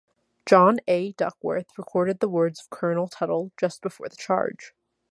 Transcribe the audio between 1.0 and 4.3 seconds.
Duckworth recorded the words of Colonel Tuttle just before the